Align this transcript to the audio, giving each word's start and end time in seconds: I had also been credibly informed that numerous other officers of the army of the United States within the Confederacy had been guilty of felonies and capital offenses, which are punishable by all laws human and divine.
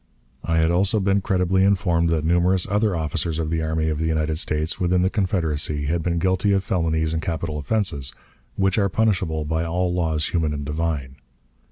I 0.43 0.57
had 0.57 0.71
also 0.71 0.99
been 0.99 1.21
credibly 1.21 1.63
informed 1.63 2.09
that 2.09 2.23
numerous 2.25 2.65
other 2.67 2.95
officers 2.95 3.37
of 3.37 3.51
the 3.51 3.61
army 3.61 3.87
of 3.87 3.99
the 3.99 4.07
United 4.07 4.39
States 4.39 4.79
within 4.79 5.03
the 5.03 5.11
Confederacy 5.11 5.85
had 5.85 6.01
been 6.01 6.17
guilty 6.17 6.53
of 6.53 6.63
felonies 6.63 7.13
and 7.13 7.21
capital 7.21 7.59
offenses, 7.59 8.11
which 8.55 8.79
are 8.79 8.89
punishable 8.89 9.45
by 9.45 9.63
all 9.63 9.93
laws 9.93 10.29
human 10.29 10.55
and 10.55 10.65
divine. 10.65 11.17